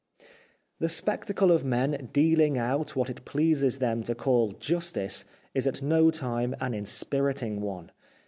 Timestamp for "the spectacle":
0.79-1.51